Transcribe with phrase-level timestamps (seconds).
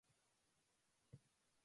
[1.11, 1.19] パジャマ